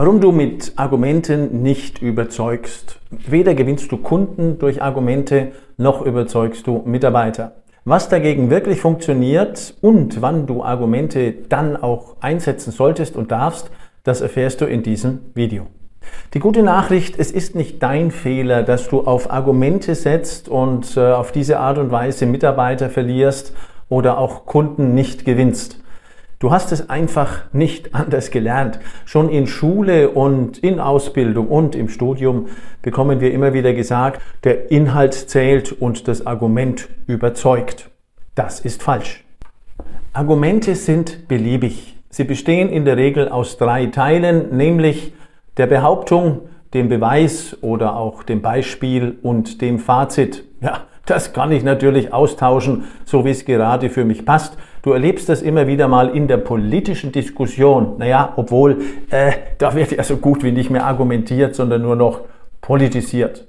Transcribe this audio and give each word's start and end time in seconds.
Warum 0.00 0.20
du 0.20 0.30
mit 0.30 0.74
Argumenten 0.76 1.60
nicht 1.62 2.00
überzeugst. 2.00 3.00
Weder 3.10 3.56
gewinnst 3.56 3.90
du 3.90 3.96
Kunden 3.96 4.56
durch 4.60 4.80
Argumente, 4.80 5.48
noch 5.76 6.02
überzeugst 6.06 6.68
du 6.68 6.84
Mitarbeiter. 6.86 7.56
Was 7.84 8.08
dagegen 8.08 8.48
wirklich 8.48 8.80
funktioniert 8.80 9.74
und 9.80 10.22
wann 10.22 10.46
du 10.46 10.62
Argumente 10.62 11.32
dann 11.48 11.76
auch 11.76 12.14
einsetzen 12.20 12.70
solltest 12.70 13.16
und 13.16 13.32
darfst, 13.32 13.72
das 14.04 14.20
erfährst 14.20 14.60
du 14.60 14.66
in 14.66 14.84
diesem 14.84 15.18
Video. 15.34 15.66
Die 16.32 16.38
gute 16.38 16.62
Nachricht, 16.62 17.18
es 17.18 17.32
ist 17.32 17.56
nicht 17.56 17.82
dein 17.82 18.12
Fehler, 18.12 18.62
dass 18.62 18.88
du 18.88 19.00
auf 19.00 19.32
Argumente 19.32 19.96
setzt 19.96 20.48
und 20.48 20.96
äh, 20.96 21.10
auf 21.10 21.32
diese 21.32 21.58
Art 21.58 21.76
und 21.76 21.90
Weise 21.90 22.24
Mitarbeiter 22.24 22.88
verlierst 22.88 23.52
oder 23.88 24.18
auch 24.18 24.46
Kunden 24.46 24.94
nicht 24.94 25.24
gewinnst. 25.24 25.80
Du 26.40 26.52
hast 26.52 26.70
es 26.70 26.88
einfach 26.88 27.52
nicht 27.52 27.94
anders 27.96 28.30
gelernt. 28.30 28.78
Schon 29.04 29.28
in 29.28 29.46
Schule 29.46 30.10
und 30.10 30.58
in 30.58 30.78
Ausbildung 30.78 31.48
und 31.48 31.74
im 31.74 31.88
Studium 31.88 32.46
bekommen 32.80 33.20
wir 33.20 33.32
immer 33.32 33.52
wieder 33.52 33.72
gesagt, 33.74 34.22
der 34.44 34.70
Inhalt 34.70 35.14
zählt 35.14 35.72
und 35.72 36.06
das 36.06 36.26
Argument 36.26 36.88
überzeugt. 37.06 37.90
Das 38.36 38.60
ist 38.60 38.82
falsch. 38.82 39.24
Argumente 40.12 40.76
sind 40.76 41.26
beliebig. 41.26 41.96
Sie 42.08 42.24
bestehen 42.24 42.68
in 42.68 42.84
der 42.84 42.96
Regel 42.96 43.28
aus 43.28 43.58
drei 43.58 43.86
Teilen, 43.86 44.56
nämlich 44.56 45.12
der 45.56 45.66
Behauptung, 45.66 46.42
dem 46.72 46.88
Beweis 46.88 47.56
oder 47.62 47.96
auch 47.96 48.22
dem 48.22 48.42
Beispiel 48.42 49.18
und 49.22 49.60
dem 49.60 49.78
Fazit. 49.78 50.44
Ja, 50.60 50.86
das 51.08 51.32
kann 51.32 51.52
ich 51.52 51.64
natürlich 51.64 52.12
austauschen, 52.12 52.84
so 53.04 53.24
wie 53.24 53.30
es 53.30 53.44
gerade 53.44 53.90
für 53.90 54.04
mich 54.04 54.24
passt. 54.24 54.56
Du 54.82 54.92
erlebst 54.92 55.28
das 55.28 55.42
immer 55.42 55.66
wieder 55.66 55.88
mal 55.88 56.14
in 56.14 56.28
der 56.28 56.36
politischen 56.36 57.12
Diskussion. 57.12 57.96
Naja, 57.98 58.32
obwohl, 58.36 58.78
äh, 59.10 59.32
da 59.58 59.74
wird 59.74 59.92
ja 59.92 60.02
so 60.02 60.18
gut 60.18 60.44
wie 60.44 60.52
nicht 60.52 60.70
mehr 60.70 60.86
argumentiert, 60.86 61.54
sondern 61.54 61.82
nur 61.82 61.96
noch 61.96 62.20
politisiert. 62.60 63.48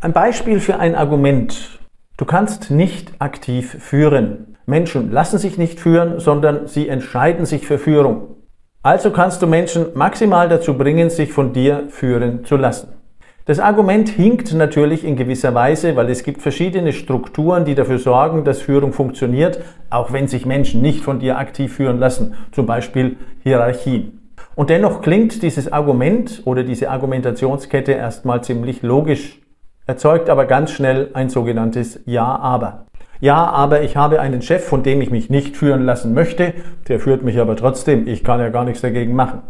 Ein 0.00 0.12
Beispiel 0.12 0.60
für 0.60 0.78
ein 0.78 0.94
Argument. 0.94 1.78
Du 2.16 2.24
kannst 2.24 2.70
nicht 2.70 3.12
aktiv 3.18 3.76
führen. 3.80 4.56
Menschen 4.66 5.10
lassen 5.10 5.38
sich 5.38 5.58
nicht 5.58 5.80
führen, 5.80 6.20
sondern 6.20 6.66
sie 6.68 6.88
entscheiden 6.88 7.44
sich 7.44 7.66
für 7.66 7.78
Führung. 7.78 8.36
Also 8.82 9.10
kannst 9.10 9.42
du 9.42 9.46
Menschen 9.46 9.86
maximal 9.94 10.48
dazu 10.48 10.76
bringen, 10.76 11.10
sich 11.10 11.32
von 11.32 11.52
dir 11.52 11.84
führen 11.88 12.44
zu 12.44 12.56
lassen. 12.56 12.93
Das 13.46 13.60
Argument 13.60 14.08
hinkt 14.08 14.54
natürlich 14.54 15.04
in 15.04 15.16
gewisser 15.16 15.54
Weise, 15.54 15.96
weil 15.96 16.08
es 16.08 16.22
gibt 16.22 16.40
verschiedene 16.40 16.94
Strukturen, 16.94 17.66
die 17.66 17.74
dafür 17.74 17.98
sorgen, 17.98 18.42
dass 18.42 18.62
Führung 18.62 18.94
funktioniert, 18.94 19.60
auch 19.90 20.14
wenn 20.14 20.28
sich 20.28 20.46
Menschen 20.46 20.80
nicht 20.80 21.02
von 21.04 21.18
dir 21.18 21.36
aktiv 21.36 21.74
führen 21.74 21.98
lassen, 21.98 22.36
zum 22.52 22.64
Beispiel 22.64 23.16
Hierarchien. 23.42 24.32
Und 24.54 24.70
dennoch 24.70 25.02
klingt 25.02 25.42
dieses 25.42 25.70
Argument 25.70 26.40
oder 26.46 26.62
diese 26.62 26.88
Argumentationskette 26.88 27.92
erstmal 27.92 28.42
ziemlich 28.42 28.80
logisch, 28.80 29.42
erzeugt 29.86 30.30
aber 30.30 30.46
ganz 30.46 30.70
schnell 30.70 31.10
ein 31.12 31.28
sogenanntes 31.28 32.00
Ja-Aber. 32.06 32.86
Ja, 33.20 33.44
aber 33.44 33.82
ich 33.82 33.94
habe 33.94 34.20
einen 34.20 34.40
Chef, 34.40 34.64
von 34.64 34.82
dem 34.82 35.02
ich 35.02 35.10
mich 35.10 35.28
nicht 35.28 35.54
führen 35.54 35.84
lassen 35.84 36.14
möchte, 36.14 36.54
der 36.88 36.98
führt 36.98 37.22
mich 37.22 37.38
aber 37.38 37.56
trotzdem, 37.56 38.08
ich 38.08 38.24
kann 38.24 38.40
ja 38.40 38.48
gar 38.48 38.64
nichts 38.64 38.80
dagegen 38.80 39.14
machen. 39.14 39.42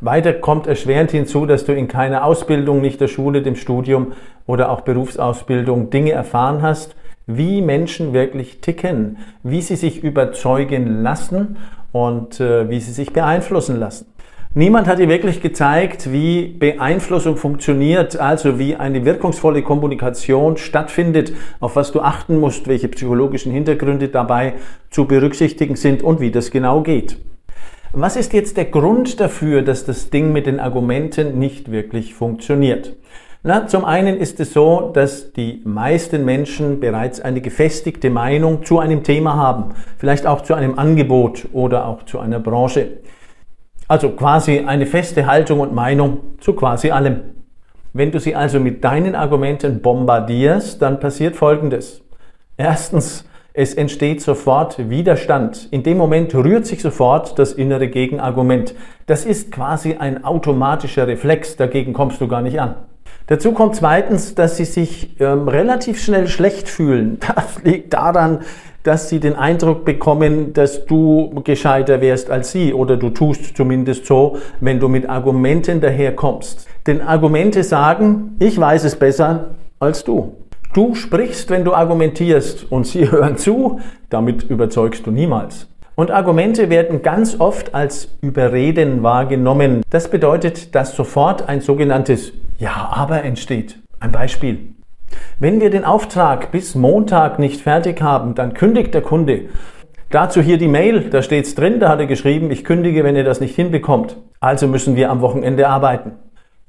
Weiter 0.00 0.32
kommt 0.32 0.66
erschwerend 0.66 1.12
hinzu, 1.12 1.46
dass 1.46 1.64
du 1.64 1.72
in 1.72 1.86
keiner 1.86 2.24
Ausbildung, 2.24 2.80
nicht 2.80 3.00
der 3.00 3.08
Schule, 3.08 3.42
dem 3.42 3.54
Studium 3.54 4.12
oder 4.46 4.70
auch 4.70 4.80
Berufsausbildung 4.80 5.90
Dinge 5.90 6.10
erfahren 6.10 6.60
hast, 6.62 6.96
wie 7.26 7.62
Menschen 7.62 8.12
wirklich 8.12 8.60
ticken, 8.60 9.18
wie 9.42 9.62
sie 9.62 9.76
sich 9.76 10.02
überzeugen 10.02 11.02
lassen 11.02 11.56
und 11.92 12.40
äh, 12.40 12.68
wie 12.68 12.80
sie 12.80 12.92
sich 12.92 13.12
beeinflussen 13.12 13.78
lassen. 13.78 14.06
Niemand 14.54 14.86
hat 14.86 14.98
dir 14.98 15.08
wirklich 15.08 15.40
gezeigt, 15.40 16.12
wie 16.12 16.46
Beeinflussung 16.46 17.36
funktioniert, 17.36 18.18
also 18.18 18.58
wie 18.58 18.76
eine 18.76 19.06
wirkungsvolle 19.06 19.62
Kommunikation 19.62 20.58
stattfindet, 20.58 21.32
auf 21.58 21.76
was 21.76 21.90
du 21.90 22.02
achten 22.02 22.38
musst, 22.38 22.68
welche 22.68 22.88
psychologischen 22.88 23.50
Hintergründe 23.50 24.08
dabei 24.08 24.54
zu 24.90 25.06
berücksichtigen 25.06 25.76
sind 25.76 26.02
und 26.02 26.20
wie 26.20 26.30
das 26.30 26.50
genau 26.50 26.82
geht. 26.82 27.16
Was 27.94 28.16
ist 28.16 28.32
jetzt 28.32 28.56
der 28.56 28.64
Grund 28.64 29.20
dafür, 29.20 29.60
dass 29.60 29.84
das 29.84 30.08
Ding 30.08 30.32
mit 30.32 30.46
den 30.46 30.60
Argumenten 30.60 31.38
nicht 31.38 31.70
wirklich 31.70 32.14
funktioniert? 32.14 32.96
Na, 33.42 33.66
zum 33.66 33.84
einen 33.84 34.16
ist 34.16 34.40
es 34.40 34.54
so, 34.54 34.90
dass 34.94 35.34
die 35.34 35.60
meisten 35.66 36.24
Menschen 36.24 36.80
bereits 36.80 37.20
eine 37.20 37.42
gefestigte 37.42 38.08
Meinung 38.08 38.64
zu 38.64 38.78
einem 38.78 39.02
Thema 39.02 39.36
haben, 39.36 39.74
vielleicht 39.98 40.26
auch 40.26 40.40
zu 40.40 40.54
einem 40.54 40.78
Angebot 40.78 41.48
oder 41.52 41.86
auch 41.86 42.04
zu 42.04 42.18
einer 42.18 42.40
Branche. 42.40 43.00
Also 43.88 44.12
quasi 44.12 44.60
eine 44.60 44.86
feste 44.86 45.26
Haltung 45.26 45.60
und 45.60 45.74
Meinung 45.74 46.38
zu 46.40 46.54
quasi 46.54 46.92
allem. 46.92 47.20
Wenn 47.92 48.10
du 48.10 48.20
sie 48.20 48.34
also 48.34 48.58
mit 48.58 48.82
deinen 48.84 49.14
Argumenten 49.14 49.82
bombardierst, 49.82 50.80
dann 50.80 50.98
passiert 50.98 51.36
Folgendes. 51.36 52.00
Erstens, 52.56 53.26
es 53.54 53.74
entsteht 53.74 54.22
sofort 54.22 54.88
Widerstand. 54.88 55.68
In 55.70 55.82
dem 55.82 55.98
Moment 55.98 56.34
rührt 56.34 56.66
sich 56.66 56.80
sofort 56.80 57.38
das 57.38 57.52
innere 57.52 57.88
Gegenargument. 57.88 58.74
Das 59.06 59.26
ist 59.26 59.52
quasi 59.52 59.96
ein 59.96 60.24
automatischer 60.24 61.06
Reflex, 61.06 61.56
dagegen 61.56 61.92
kommst 61.92 62.20
du 62.22 62.28
gar 62.28 62.40
nicht 62.40 62.60
an. 62.60 62.76
Dazu 63.26 63.52
kommt 63.52 63.76
zweitens, 63.76 64.34
dass 64.34 64.56
sie 64.56 64.64
sich 64.64 65.20
ähm, 65.20 65.48
relativ 65.48 66.02
schnell 66.02 66.28
schlecht 66.28 66.68
fühlen. 66.68 67.18
Das 67.34 67.62
liegt 67.62 67.92
daran, 67.92 68.40
dass 68.84 69.08
sie 69.08 69.20
den 69.20 69.36
Eindruck 69.36 69.84
bekommen, 69.84 70.54
dass 70.54 70.86
du 70.86 71.42
gescheiter 71.44 72.00
wärst 72.00 72.30
als 72.30 72.52
sie 72.52 72.72
oder 72.72 72.96
du 72.96 73.10
tust 73.10 73.56
zumindest 73.56 74.06
so, 74.06 74.38
wenn 74.60 74.80
du 74.80 74.88
mit 74.88 75.08
Argumenten 75.08 75.80
daherkommst. 75.80 76.66
Denn 76.86 77.00
Argumente 77.00 77.62
sagen, 77.62 78.34
ich 78.38 78.58
weiß 78.58 78.84
es 78.84 78.96
besser 78.96 79.50
als 79.78 80.04
du. 80.04 80.41
Du 80.72 80.94
sprichst, 80.94 81.50
wenn 81.50 81.64
du 81.64 81.74
argumentierst 81.74 82.72
und 82.72 82.86
sie 82.86 83.10
hören 83.10 83.36
zu, 83.36 83.80
damit 84.08 84.44
überzeugst 84.44 85.06
du 85.06 85.10
niemals. 85.10 85.68
Und 85.94 86.10
Argumente 86.10 86.70
werden 86.70 87.02
ganz 87.02 87.38
oft 87.38 87.74
als 87.74 88.08
Überreden 88.22 89.02
wahrgenommen. 89.02 89.82
Das 89.90 90.08
bedeutet, 90.08 90.74
dass 90.74 90.96
sofort 90.96 91.46
ein 91.50 91.60
sogenanntes 91.60 92.32
Ja, 92.58 92.90
aber 92.90 93.22
entsteht. 93.22 93.78
Ein 94.00 94.12
Beispiel. 94.12 94.74
Wenn 95.38 95.60
wir 95.60 95.68
den 95.68 95.84
Auftrag 95.84 96.50
bis 96.52 96.74
Montag 96.74 97.38
nicht 97.38 97.60
fertig 97.60 98.00
haben, 98.00 98.34
dann 98.34 98.54
kündigt 98.54 98.94
der 98.94 99.02
Kunde. 99.02 99.50
Dazu 100.08 100.40
hier 100.40 100.56
die 100.56 100.68
Mail, 100.68 101.10
da 101.10 101.20
steht's 101.20 101.54
drin, 101.54 101.80
da 101.80 101.90
hat 101.90 102.00
er 102.00 102.06
geschrieben, 102.06 102.50
ich 102.50 102.64
kündige, 102.64 103.04
wenn 103.04 103.16
ihr 103.16 103.24
das 103.24 103.40
nicht 103.40 103.54
hinbekommt. 103.54 104.16
Also 104.40 104.66
müssen 104.68 104.96
wir 104.96 105.10
am 105.10 105.20
Wochenende 105.20 105.68
arbeiten. 105.68 106.12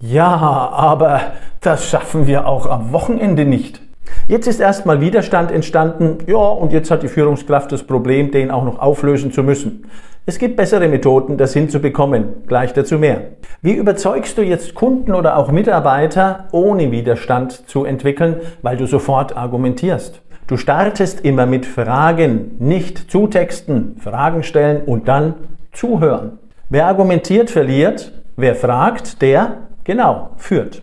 Ja, 0.02 0.28
aber 0.28 1.22
das 1.62 1.88
schaffen 1.88 2.28
wir 2.28 2.48
auch 2.48 2.66
am 2.66 2.92
Wochenende 2.92 3.46
nicht. 3.46 3.83
Jetzt 4.28 4.48
ist 4.48 4.60
erstmal 4.60 5.02
Widerstand 5.02 5.52
entstanden, 5.52 6.20
ja, 6.28 6.38
und 6.38 6.72
jetzt 6.72 6.92
hat 6.92 7.04
die 7.04 7.08
Führungskraft 7.08 7.72
das 7.72 7.84
Problem, 7.84 8.32
den 8.32 8.52
auch 8.52 8.64
noch 8.64 8.80
auflösen 8.80 9.32
zu 9.32 9.44
müssen. 9.44 9.86
Es 10.26 10.40
gibt 10.40 10.56
bessere 10.56 10.88
Methoden, 10.88 11.38
das 11.38 11.52
hinzubekommen. 11.52 12.46
Gleich 12.48 12.72
dazu 12.72 12.98
mehr. 12.98 13.32
Wie 13.62 13.74
überzeugst 13.74 14.38
du 14.38 14.42
jetzt 14.42 14.74
Kunden 14.74 15.14
oder 15.14 15.36
auch 15.36 15.52
Mitarbeiter, 15.52 16.46
ohne 16.54 16.92
Widerstand 16.92 17.68
zu 17.70 17.84
entwickeln, 17.84 18.38
weil 18.62 18.78
du 18.78 18.86
sofort 18.86 19.36
argumentierst? 19.36 20.22
Du 20.48 20.56
startest 20.56 21.22
immer 21.26 21.46
mit 21.46 21.66
Fragen, 21.66 22.56
nicht 22.60 23.12
zutexten, 23.12 23.98
Fragen 23.98 24.44
stellen 24.44 24.84
und 24.86 25.10
dann 25.10 25.36
zuhören. 25.74 26.40
Wer 26.70 26.88
argumentiert, 26.88 27.50
verliert. 27.50 28.14
Wer 28.38 28.56
fragt, 28.56 29.22
der, 29.22 29.58
genau, 29.84 30.30
führt. 30.38 30.82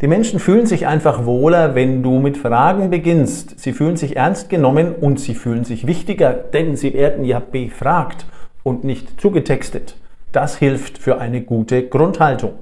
Die 0.00 0.06
Menschen 0.06 0.38
fühlen 0.38 0.66
sich 0.66 0.86
einfach 0.86 1.26
wohler, 1.26 1.74
wenn 1.74 2.04
du 2.04 2.20
mit 2.20 2.36
Fragen 2.36 2.88
beginnst. 2.88 3.58
Sie 3.58 3.72
fühlen 3.72 3.96
sich 3.96 4.16
ernst 4.16 4.48
genommen 4.48 4.94
und 4.94 5.18
sie 5.18 5.34
fühlen 5.34 5.64
sich 5.64 5.88
wichtiger, 5.88 6.32
denn 6.32 6.76
sie 6.76 6.94
werden 6.94 7.24
ja 7.24 7.40
befragt 7.40 8.26
und 8.62 8.84
nicht 8.84 9.20
zugetextet. 9.20 9.96
Das 10.30 10.56
hilft 10.56 10.98
für 10.98 11.18
eine 11.18 11.40
gute 11.40 11.88
Grundhaltung. 11.88 12.52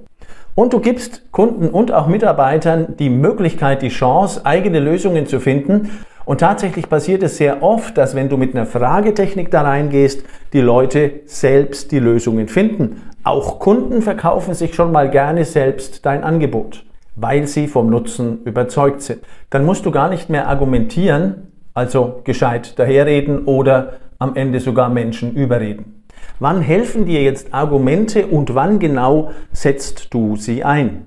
Und 0.55 0.73
du 0.73 0.81
gibst 0.81 1.31
Kunden 1.31 1.69
und 1.69 1.93
auch 1.93 2.07
Mitarbeitern 2.07 2.95
die 2.99 3.11
Möglichkeit, 3.11 3.83
die 3.83 3.91
Chance, 3.91 4.47
eigene 4.47 4.81
Lösungen 4.81 5.27
zu 5.27 5.39
finden. 5.39 5.91
Und 6.25 6.41
tatsächlich 6.41 6.89
passiert 6.89 7.23
es 7.23 7.37
sehr 7.37 7.63
oft, 7.63 7.99
dass 7.99 8.15
wenn 8.15 8.31
du 8.31 8.39
mit 8.39 8.55
einer 8.55 8.65
Fragetechnik 8.65 9.51
da 9.51 9.61
reingehst, 9.61 10.25
die 10.55 10.63
Leute 10.63 11.21
selbst 11.27 11.93
die 11.93 11.99
Lösungen 11.99 12.49
finden. 12.49 13.03
Auch 13.25 13.59
Kunden 13.59 14.01
verkaufen 14.01 14.55
sich 14.55 14.75
schon 14.75 14.91
mal 14.91 15.11
gerne 15.11 15.45
selbst 15.45 16.07
dein 16.07 16.25
Angebot, 16.25 16.87
weil 17.17 17.47
sie 17.47 17.67
vom 17.67 17.91
Nutzen 17.91 18.43
überzeugt 18.45 19.03
sind. 19.03 19.23
Dann 19.51 19.65
musst 19.65 19.85
du 19.87 19.91
gar 19.91 20.09
nicht 20.09 20.31
mehr 20.31 20.49
argumentieren, 20.49 21.53
also 21.75 22.21
gescheit 22.25 22.79
daherreden 22.79 23.45
oder 23.45 23.95
am 24.19 24.37
Ende 24.37 24.61
sogar 24.61 24.89
Menschen 24.89 25.35
überreden. 25.35 26.05
Wann 26.39 26.61
helfen 26.61 27.07
dir 27.07 27.23
jetzt 27.23 27.53
Argumente 27.53 28.27
und 28.27 28.55
wann 28.55 28.79
genau 28.79 29.33
setzt 29.53 30.13
du 30.13 30.37
sie 30.37 30.65
ein? 30.65 31.07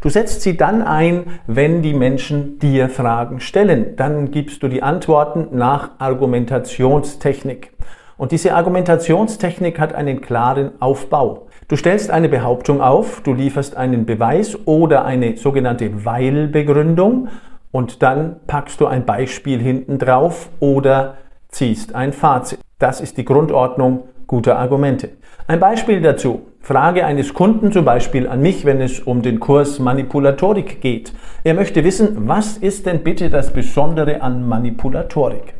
Du 0.00 0.08
setzt 0.08 0.42
sie 0.42 0.56
dann 0.56 0.82
ein, 0.82 1.24
wenn 1.46 1.82
die 1.82 1.94
Menschen 1.94 2.58
dir 2.58 2.88
Fragen 2.88 3.40
stellen. 3.40 3.96
Dann 3.96 4.30
gibst 4.30 4.62
du 4.62 4.68
die 4.68 4.82
Antworten 4.82 5.56
nach 5.56 5.92
Argumentationstechnik. 5.98 7.72
Und 8.16 8.32
diese 8.32 8.54
Argumentationstechnik 8.54 9.80
hat 9.80 9.94
einen 9.94 10.20
klaren 10.20 10.80
Aufbau. 10.80 11.46
Du 11.66 11.76
stellst 11.76 12.10
eine 12.10 12.28
Behauptung 12.28 12.82
auf, 12.82 13.22
du 13.22 13.32
lieferst 13.32 13.76
einen 13.76 14.04
Beweis 14.04 14.58
oder 14.66 15.06
eine 15.06 15.38
sogenannte 15.38 16.04
Weil-Begründung 16.04 17.28
und 17.72 18.02
dann 18.02 18.36
packst 18.46 18.80
du 18.82 18.86
ein 18.86 19.06
Beispiel 19.06 19.60
hinten 19.60 19.98
drauf 19.98 20.50
oder 20.60 21.16
ziehst 21.48 21.94
ein 21.94 22.12
Fazit. 22.12 22.58
Das 22.78 23.00
ist 23.00 23.16
die 23.16 23.24
Grundordnung 23.24 24.04
guter 24.26 24.58
Argumente. 24.58 25.10
Ein 25.46 25.58
Beispiel 25.58 26.02
dazu. 26.02 26.42
Frage 26.60 27.06
eines 27.06 27.32
Kunden 27.32 27.72
zum 27.72 27.84
Beispiel 27.84 28.28
an 28.28 28.40
mich, 28.40 28.64
wenn 28.64 28.80
es 28.80 29.00
um 29.00 29.22
den 29.22 29.40
Kurs 29.40 29.78
Manipulatorik 29.78 30.80
geht. 30.82 31.12
Er 31.44 31.54
möchte 31.54 31.82
wissen, 31.84 32.28
was 32.28 32.58
ist 32.58 32.84
denn 32.86 33.02
bitte 33.02 33.30
das 33.30 33.52
Besondere 33.52 34.20
an 34.20 34.46
Manipulatorik? 34.46 35.54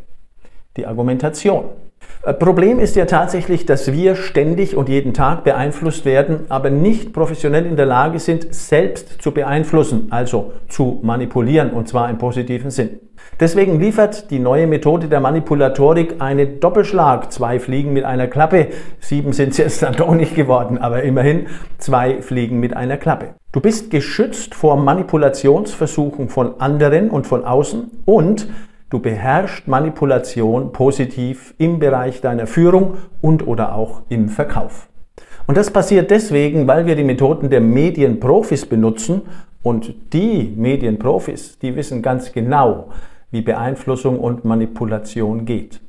Die 0.77 0.87
Argumentation. 0.87 1.65
Äh, 2.25 2.33
Problem 2.35 2.79
ist 2.79 2.97
ja 2.97 3.05
tatsächlich, 3.05 3.67
dass 3.67 3.93
wir 3.93 4.17
ständig 4.17 4.77
und 4.77 4.89
jeden 4.89 5.13
Tag 5.13 5.45
beeinflusst 5.45 6.05
werden, 6.05 6.47
aber 6.49 6.71
nicht 6.71 7.13
professionell 7.13 7.67
in 7.67 7.77
der 7.77 7.87
Lage 7.87 8.19
sind, 8.19 8.55
selbst 8.55 9.23
zu 9.23 9.33
beeinflussen, 9.33 10.09
also 10.11 10.53
zu 10.69 11.01
manipulieren, 11.03 11.71
und 11.71 11.89
zwar 11.89 12.09
im 12.09 12.19
positiven 12.19 12.71
Sinn. 12.71 13.01
Deswegen 13.41 13.81
liefert 13.81 14.31
die 14.31 14.39
neue 14.39 14.67
Methode 14.67 15.09
der 15.09 15.21
Manipulatorik 15.21 16.17
einen 16.21 16.61
Doppelschlag. 16.61 17.33
Zwei 17.33 17.59
Fliegen 17.59 17.93
mit 17.93 18.05
einer 18.05 18.29
Klappe. 18.29 18.69
Sieben 19.01 19.33
sind 19.33 19.51
es 19.51 19.59
jetzt 19.59 19.83
dann 19.83 19.95
doch 19.95 20.15
nicht 20.15 20.35
geworden, 20.35 20.79
aber 20.79 21.03
immerhin 21.03 21.47
zwei 21.79 22.23
Fliegen 22.23 22.61
mit 22.61 22.77
einer 22.77 22.97
Klappe. 22.97 23.35
Du 23.53 23.61
bist 23.61 23.91
geschützt 23.91 24.55
vor 24.55 24.77
Manipulationsversuchen 24.77 26.29
von 26.29 26.61
anderen 26.61 27.11
und 27.11 27.27
von 27.27 27.45
außen 27.45 27.91
und 28.05 28.47
Du 28.95 29.01
beherrschst 29.01 29.67
Manipulation 29.67 30.71
positiv 30.71 31.53
im 31.59 31.81
Bereich 31.81 32.21
deiner 32.21 32.47
Führung 32.47 32.99
und 33.21 33.45
oder 33.45 33.75
auch 33.75 34.03
im 34.09 34.29
Verkauf. 34.29 34.89
Und 35.49 35.57
das 35.57 35.73
passiert 35.73 36.13
deswegen, 36.13 36.69
weil 36.69 36.87
wir 36.87 36.95
die 36.95 37.03
Methoden 37.03 37.51
der 37.51 37.61
Medienprofis 37.61 38.67
benutzen 38.67 39.23
und 39.65 40.13
die 40.13 40.55
Medienprofis, 40.57 41.59
die 41.59 41.75
wissen 41.75 42.03
ganz 42.03 42.31
genau, 42.31 42.91
wie 43.33 43.43
Beeinflussung 43.43 44.21
und 44.21 44.45
Manipulation 44.45 45.45
geht. 45.45 45.81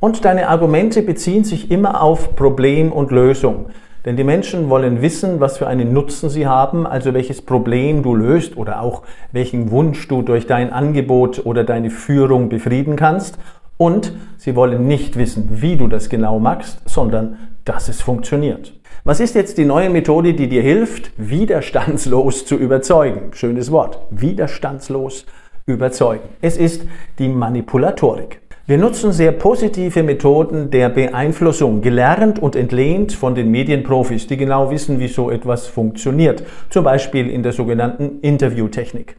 Und 0.00 0.24
deine 0.24 0.48
Argumente 0.48 1.02
beziehen 1.02 1.44
sich 1.44 1.70
immer 1.70 2.02
auf 2.02 2.36
Problem 2.36 2.90
und 2.90 3.10
Lösung. 3.10 3.66
Denn 4.04 4.16
die 4.16 4.24
Menschen 4.24 4.68
wollen 4.68 5.00
wissen, 5.00 5.40
was 5.40 5.56
für 5.56 5.66
einen 5.66 5.92
Nutzen 5.92 6.28
sie 6.28 6.46
haben, 6.46 6.86
also 6.86 7.14
welches 7.14 7.40
Problem 7.40 8.02
du 8.02 8.14
löst 8.14 8.56
oder 8.56 8.82
auch 8.82 9.02
welchen 9.32 9.70
Wunsch 9.70 10.06
du 10.08 10.22
durch 10.22 10.46
dein 10.46 10.72
Angebot 10.72 11.46
oder 11.46 11.64
deine 11.64 11.90
Führung 11.90 12.48
befrieden 12.50 12.96
kannst. 12.96 13.38
Und 13.78 14.12
sie 14.36 14.54
wollen 14.56 14.86
nicht 14.86 15.16
wissen, 15.16 15.48
wie 15.62 15.76
du 15.76 15.88
das 15.88 16.08
genau 16.08 16.38
machst, 16.38 16.80
sondern 16.84 17.38
dass 17.64 17.88
es 17.88 18.02
funktioniert. 18.02 18.74
Was 19.04 19.20
ist 19.20 19.34
jetzt 19.34 19.58
die 19.58 19.64
neue 19.64 19.90
Methode, 19.90 20.34
die 20.34 20.48
dir 20.48 20.62
hilft, 20.62 21.10
widerstandslos 21.16 22.46
zu 22.46 22.56
überzeugen? 22.56 23.32
Schönes 23.32 23.70
Wort. 23.70 23.98
Widerstandslos 24.10 25.26
überzeugen. 25.66 26.28
Es 26.40 26.56
ist 26.56 26.86
die 27.18 27.28
Manipulatorik. 27.28 28.40
Wir 28.66 28.78
nutzen 28.78 29.12
sehr 29.12 29.32
positive 29.32 30.02
Methoden 30.02 30.70
der 30.70 30.88
Beeinflussung, 30.88 31.82
gelernt 31.82 32.38
und 32.38 32.56
entlehnt 32.56 33.12
von 33.12 33.34
den 33.34 33.50
Medienprofis, 33.50 34.26
die 34.26 34.38
genau 34.38 34.70
wissen, 34.70 34.98
wie 34.98 35.08
so 35.08 35.30
etwas 35.30 35.66
funktioniert, 35.66 36.42
zum 36.70 36.82
Beispiel 36.82 37.28
in 37.28 37.42
der 37.42 37.52
sogenannten 37.52 38.20
Interviewtechnik. 38.22 39.16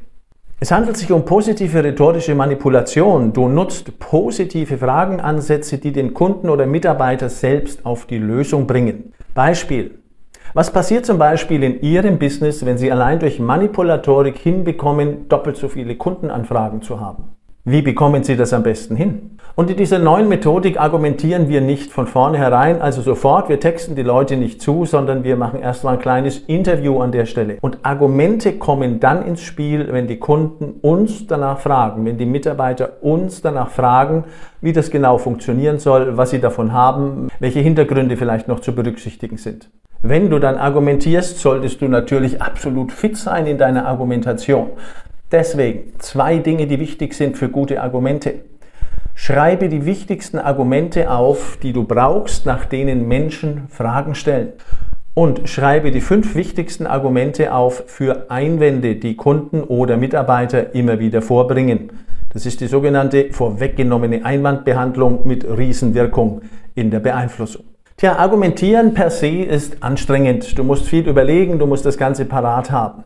Es 0.60 0.72
handelt 0.72 0.98
sich 0.98 1.12
um 1.12 1.26
positive 1.26 1.84
rhetorische 1.84 2.34
Manipulation. 2.34 3.34
Du 3.34 3.48
nutzt 3.48 4.00
positive 4.00 4.80
Fragenansätze, 4.80 5.78
die 5.78 5.92
den 5.92 6.16
Kunden 6.16 6.50
oder 6.50 6.66
Mitarbeiter 6.66 7.30
selbst 7.30 7.86
auf 7.86 8.08
die 8.08 8.18
Lösung 8.18 8.66
bringen. 8.66 9.14
Beispiel. 9.36 10.00
Was 10.56 10.74
passiert 10.74 11.06
zum 11.06 11.20
Beispiel 11.20 11.62
in 11.62 11.82
Ihrem 11.82 12.18
Business, 12.18 12.66
wenn 12.66 12.80
Sie 12.80 12.92
allein 12.92 13.20
durch 13.20 13.40
Manipulatorik 13.40 14.40
hinbekommen, 14.40 15.30
doppelt 15.30 15.58
so 15.58 15.68
viele 15.68 15.98
Kundenanfragen 15.98 16.82
zu 16.82 17.00
haben? 17.00 17.35
Wie 17.68 17.82
bekommen 17.82 18.24
Sie 18.24 18.38
das 18.38 18.54
am 18.54 18.62
besten 18.62 18.96
hin? 18.96 19.40
Und 19.56 19.72
in 19.72 19.78
dieser 19.78 19.98
neuen 19.98 20.30
Methodik 20.30 20.80
argumentieren 20.80 21.50
wir 21.50 21.62
nicht 21.62 21.92
von 21.92 22.06
vornherein, 22.06 22.80
also 22.80 23.02
sofort, 23.02 23.50
wir 23.50 23.60
texten 23.60 23.96
die 23.96 24.04
Leute 24.04 24.38
nicht 24.38 24.62
zu, 24.62 24.86
sondern 24.86 25.24
wir 25.24 25.36
machen 25.36 25.64
erstmal 25.64 25.96
ein 25.96 26.00
kleines 26.00 26.38
Interview 26.38 27.00
an 27.00 27.12
der 27.12 27.26
Stelle. 27.26 27.58
Und 27.62 27.80
Argumente 27.82 28.54
kommen 28.60 29.00
dann 29.00 29.26
ins 29.26 29.42
Spiel, 29.42 29.88
wenn 29.92 30.06
die 30.06 30.20
Kunden 30.20 30.76
uns 30.82 31.26
danach 31.26 31.58
fragen, 31.58 32.06
wenn 32.06 32.20
die 32.20 32.28
Mitarbeiter 32.28 33.02
uns 33.02 33.42
danach 33.42 33.72
fragen, 33.72 34.26
wie 34.62 34.72
das 34.72 34.92
genau 34.92 35.18
funktionieren 35.18 35.80
soll, 35.80 36.18
was 36.18 36.30
sie 36.30 36.40
davon 36.40 36.72
haben, 36.72 37.30
welche 37.40 37.62
Hintergründe 37.62 38.16
vielleicht 38.16 38.48
noch 38.48 38.60
zu 38.60 38.76
berücksichtigen 38.76 39.38
sind. 39.38 39.72
Wenn 40.04 40.30
du 40.30 40.38
dann 40.38 40.58
argumentierst, 40.58 41.40
solltest 41.40 41.82
du 41.82 41.88
natürlich 41.88 42.40
absolut 42.40 42.92
fit 42.92 43.18
sein 43.18 43.48
in 43.48 43.58
deiner 43.58 43.88
Argumentation. 43.88 44.70
Deswegen 45.32 45.94
zwei 46.00 46.38
Dinge, 46.38 46.68
die 46.68 46.80
wichtig 46.80 47.14
sind 47.14 47.38
für 47.38 47.50
gute 47.50 47.82
Argumente. 47.82 48.36
Schreibe 49.16 49.70
die 49.70 49.86
wichtigsten 49.86 50.38
Argumente 50.38 51.10
auf, 51.10 51.58
die 51.64 51.74
du 51.74 51.84
brauchst, 51.86 52.46
nach 52.46 52.66
denen 52.66 53.08
Menschen 53.08 53.68
Fragen 53.70 54.14
stellen. 54.14 54.54
Und 55.14 55.48
schreibe 55.48 55.92
die 55.92 56.02
fünf 56.02 56.36
wichtigsten 56.36 56.86
Argumente 56.86 57.54
auf 57.54 57.84
für 57.88 58.30
Einwände, 58.30 58.98
die 58.98 59.16
Kunden 59.16 59.64
oder 59.64 59.96
Mitarbeiter 59.98 60.76
immer 60.76 61.00
wieder 61.00 61.22
vorbringen. 61.22 61.92
Das 62.34 62.46
ist 62.46 62.60
die 62.60 62.68
sogenannte 62.68 63.32
vorweggenommene 63.32 64.26
Einwandbehandlung 64.26 65.26
mit 65.26 65.46
Riesenwirkung 65.46 66.42
in 66.76 66.92
der 66.92 67.00
Beeinflussung. 67.00 67.64
Tja, 67.96 68.18
argumentieren 68.18 68.94
per 68.94 69.10
se 69.10 69.44
ist 69.44 69.82
anstrengend. 69.82 70.58
Du 70.58 70.66
musst 70.66 70.86
viel 70.86 71.08
überlegen, 71.08 71.58
du 71.58 71.66
musst 71.66 71.86
das 71.86 71.98
Ganze 71.98 72.26
parat 72.26 72.70
haben. 72.70 73.06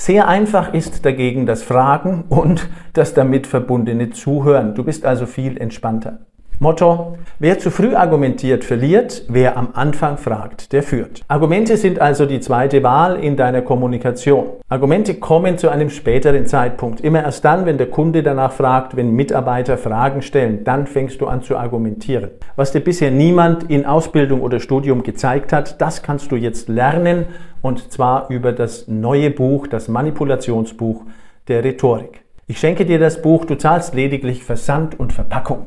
Sehr 0.00 0.28
einfach 0.28 0.74
ist 0.74 1.04
dagegen 1.04 1.44
das 1.44 1.64
Fragen 1.64 2.22
und 2.28 2.70
das 2.92 3.14
damit 3.14 3.48
verbundene 3.48 4.10
Zuhören. 4.10 4.76
Du 4.76 4.84
bist 4.84 5.04
also 5.04 5.26
viel 5.26 5.58
entspannter. 5.58 6.27
Motto, 6.60 7.16
wer 7.38 7.60
zu 7.60 7.70
früh 7.70 7.94
argumentiert, 7.94 8.64
verliert, 8.64 9.22
wer 9.28 9.56
am 9.56 9.68
Anfang 9.74 10.18
fragt, 10.18 10.72
der 10.72 10.82
führt. 10.82 11.22
Argumente 11.28 11.76
sind 11.76 12.00
also 12.00 12.26
die 12.26 12.40
zweite 12.40 12.82
Wahl 12.82 13.14
in 13.14 13.36
deiner 13.36 13.62
Kommunikation. 13.62 14.46
Argumente 14.68 15.14
kommen 15.14 15.56
zu 15.56 15.68
einem 15.68 15.88
späteren 15.88 16.46
Zeitpunkt. 16.46 17.00
Immer 17.00 17.22
erst 17.22 17.44
dann, 17.44 17.64
wenn 17.64 17.78
der 17.78 17.90
Kunde 17.90 18.24
danach 18.24 18.50
fragt, 18.50 18.96
wenn 18.96 19.12
Mitarbeiter 19.12 19.78
Fragen 19.78 20.20
stellen, 20.20 20.64
dann 20.64 20.88
fängst 20.88 21.20
du 21.20 21.28
an 21.28 21.42
zu 21.42 21.56
argumentieren. 21.56 22.30
Was 22.56 22.72
dir 22.72 22.80
bisher 22.80 23.12
niemand 23.12 23.70
in 23.70 23.86
Ausbildung 23.86 24.40
oder 24.40 24.58
Studium 24.58 25.04
gezeigt 25.04 25.52
hat, 25.52 25.80
das 25.80 26.02
kannst 26.02 26.32
du 26.32 26.36
jetzt 26.36 26.68
lernen 26.68 27.26
und 27.62 27.92
zwar 27.92 28.30
über 28.30 28.50
das 28.50 28.88
neue 28.88 29.30
Buch, 29.30 29.68
das 29.68 29.86
Manipulationsbuch 29.86 31.04
der 31.46 31.62
Rhetorik. 31.62 32.24
Ich 32.50 32.60
schenke 32.60 32.86
dir 32.86 32.98
das 32.98 33.20
Buch, 33.20 33.44
du 33.44 33.56
zahlst 33.56 33.94
lediglich 33.94 34.42
Versand 34.42 34.98
und 34.98 35.12
Verpackung. 35.12 35.66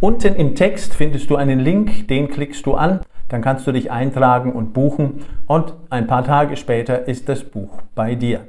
Unten 0.00 0.34
im 0.34 0.56
Text 0.56 0.92
findest 0.92 1.30
du 1.30 1.36
einen 1.36 1.60
Link, 1.60 2.08
den 2.08 2.28
klickst 2.28 2.66
du 2.66 2.74
an, 2.74 2.98
dann 3.28 3.42
kannst 3.42 3.64
du 3.68 3.70
dich 3.70 3.92
eintragen 3.92 4.52
und 4.52 4.72
buchen 4.72 5.24
und 5.46 5.74
ein 5.88 6.08
paar 6.08 6.24
Tage 6.24 6.56
später 6.56 7.06
ist 7.06 7.28
das 7.28 7.44
Buch 7.44 7.80
bei 7.94 8.16
dir. 8.16 8.40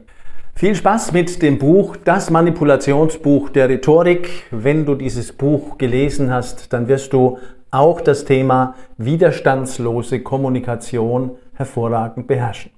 Viel 0.56 0.74
Spaß 0.74 1.12
mit 1.12 1.44
dem 1.44 1.60
Buch, 1.60 1.98
das 2.04 2.32
Manipulationsbuch 2.32 3.50
der 3.50 3.70
Rhetorik. 3.70 4.46
Wenn 4.50 4.88
du 4.88 4.96
dieses 4.96 5.32
Buch 5.32 5.78
gelesen 5.78 6.34
hast, 6.34 6.74
dann 6.74 6.88
wirst 6.88 7.14
du 7.14 7.38
auch 7.70 8.02
das 8.02 8.26
Thema 8.26 8.74
widerstandslose 8.98 10.22
Kommunikation 10.22 11.38
hervorragend 11.54 12.26
beherrschen. 12.26 12.72